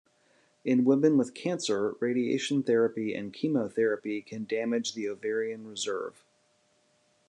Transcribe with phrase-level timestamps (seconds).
[0.65, 6.23] In women with cancer, radiation therapy and chemotherapy can damage the ovarian reserve.